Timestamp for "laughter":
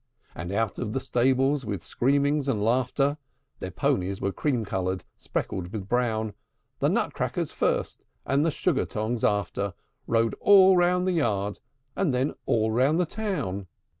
2.65-3.19